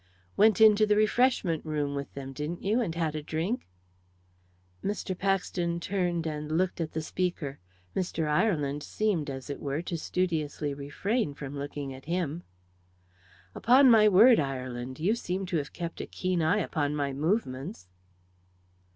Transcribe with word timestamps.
"Went 0.35 0.59
into 0.59 0.87
the 0.87 0.95
refreshment 0.95 1.63
room 1.63 1.93
with 1.93 2.11
them, 2.15 2.33
didn't 2.33 2.63
you, 2.63 2.81
and 2.81 2.95
had 2.95 3.13
a 3.15 3.21
drink?" 3.21 3.67
Mr. 4.83 5.15
Paxton 5.15 5.79
turned 5.79 6.25
and 6.25 6.57
looked 6.57 6.81
at 6.81 6.93
the 6.93 7.03
speaker; 7.03 7.59
Mr. 7.95 8.27
Ireland 8.27 8.81
seemed, 8.81 9.29
as 9.29 9.47
it 9.47 9.59
were, 9.59 9.83
to 9.83 9.99
studiously 9.99 10.73
refrain 10.73 11.35
from 11.35 11.55
looking 11.55 11.93
at 11.93 12.05
him. 12.05 12.41
"Upon 13.53 13.91
my 13.91 14.09
word, 14.09 14.39
Ireland, 14.39 14.99
you 14.99 15.13
seem 15.13 15.45
to 15.45 15.57
have 15.57 15.71
kept 15.71 16.01
a 16.01 16.07
keen 16.07 16.41
eye 16.41 16.57
upon 16.61 16.95
my 16.95 17.13
movements." 17.13 17.87